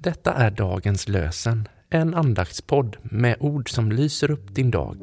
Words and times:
Detta 0.00 0.34
är 0.34 0.50
dagens 0.50 1.08
lösen, 1.08 1.68
en 1.90 2.14
andaktspodd 2.14 2.96
med 3.02 3.36
ord 3.40 3.70
som 3.70 3.92
lyser 3.92 4.30
upp 4.30 4.54
din 4.54 4.70
dag. 4.70 4.96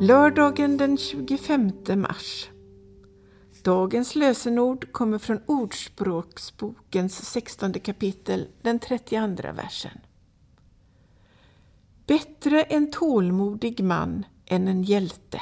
Lördagen 0.00 0.76
den 0.76 0.98
25 0.98 1.72
mars. 1.96 2.48
Dagens 3.62 4.14
lösenord 4.14 4.92
kommer 4.92 5.18
från 5.18 5.40
Ordspråksbokens 5.46 7.24
16 7.24 7.72
kapitel, 7.72 8.48
den 8.62 8.78
32 8.78 9.52
versen. 9.52 10.00
Bättre 12.08 12.62
en 12.62 12.90
tålmodig 12.90 13.84
man 13.84 14.26
än 14.46 14.68
en 14.68 14.82
hjälte. 14.82 15.40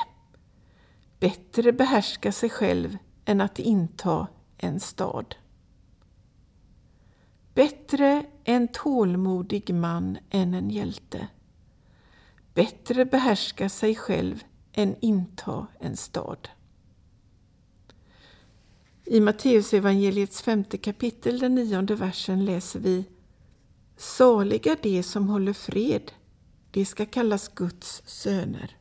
Bättre 1.20 1.72
behärska 1.72 2.32
sig 2.32 2.50
själv 2.50 2.96
än 3.24 3.40
att 3.40 3.58
inta 3.58 4.26
en 4.58 4.80
stad. 4.80 5.34
Bättre 7.54 8.24
en 8.44 8.68
tålmodig 8.68 9.74
man 9.74 10.18
än 10.30 10.54
en 10.54 10.70
hjälte. 10.70 11.28
Bättre 12.54 13.04
behärska 13.04 13.68
sig 13.68 13.94
själv 13.94 14.44
än 14.72 14.96
inta 15.00 15.66
en 15.80 15.96
stad. 15.96 16.48
I 19.04 19.20
Matteusevangeliets 19.20 20.42
femte 20.42 20.78
kapitel, 20.78 21.38
den 21.38 21.54
nionde 21.54 21.94
versen, 21.94 22.44
läser 22.44 22.80
vi 22.80 23.04
Saliga 23.96 24.76
de 24.82 25.02
som 25.02 25.28
håller 25.28 25.52
fred, 25.52 26.12
de 26.76 26.84
ska 26.84 27.06
kallas 27.06 27.48
Guds 27.48 28.02
söner. 28.06 28.76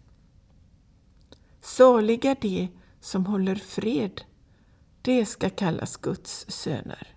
Saliga 1.62 2.36
de 2.42 2.70
som 3.00 3.26
håller 3.26 3.56
fred, 3.56 4.22
de 5.02 5.26
ska 5.26 5.50
kallas 5.50 5.98
Guds 5.98 6.46
söner. 6.48 7.16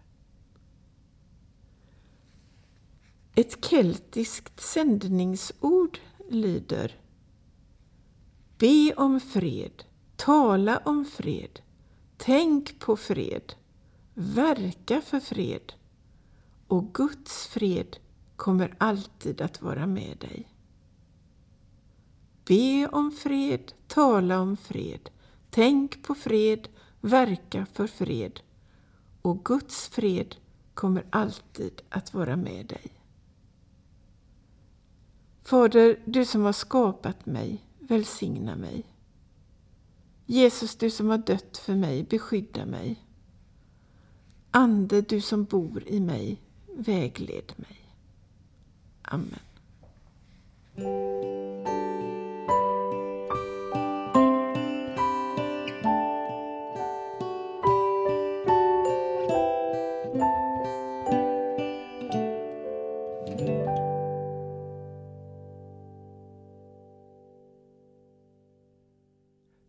Ett 3.34 3.64
keltiskt 3.64 4.60
sändningsord 4.60 5.98
lyder 6.30 7.00
Be 8.58 8.94
om 8.96 9.20
fred, 9.20 9.84
tala 10.16 10.78
om 10.78 11.04
fred, 11.04 11.60
tänk 12.16 12.78
på 12.78 12.96
fred, 12.96 13.54
verka 14.14 15.00
för 15.00 15.20
fred 15.20 15.72
och 16.66 16.94
Guds 16.94 17.46
fred 17.46 17.96
kommer 18.36 18.74
alltid 18.78 19.40
att 19.40 19.62
vara 19.62 19.86
med 19.86 20.18
dig. 20.18 20.48
Be 22.48 22.88
om 22.92 23.10
fred, 23.10 23.72
tala 23.86 24.40
om 24.40 24.56
fred, 24.56 25.10
tänk 25.50 26.02
på 26.02 26.14
fred, 26.14 26.68
verka 27.00 27.66
för 27.72 27.86
fred 27.86 28.40
och 29.22 29.44
Guds 29.44 29.88
fred 29.88 30.36
kommer 30.74 31.04
alltid 31.10 31.82
att 31.88 32.14
vara 32.14 32.36
med 32.36 32.66
dig. 32.66 32.90
Fader, 35.42 36.00
du 36.04 36.24
som 36.24 36.42
har 36.42 36.52
skapat 36.52 37.26
mig, 37.26 37.64
välsigna 37.78 38.56
mig. 38.56 38.84
Jesus, 40.26 40.76
du 40.76 40.90
som 40.90 41.08
har 41.08 41.18
dött 41.18 41.58
för 41.58 41.74
mig, 41.74 42.02
beskydda 42.02 42.66
mig. 42.66 43.04
Ande, 44.50 45.00
du 45.00 45.20
som 45.20 45.44
bor 45.44 45.82
i 45.86 46.00
mig, 46.00 46.40
vägled 46.66 47.52
mig. 47.56 47.94
Amen. 49.02 49.47